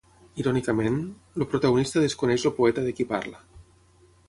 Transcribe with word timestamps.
Irònicament, 0.43 0.95
el 1.41 1.45
protagonista 1.51 2.03
desconeix 2.05 2.49
el 2.51 2.55
poeta 2.61 2.87
de 2.89 2.95
qui 3.01 3.09
parla. 3.15 3.45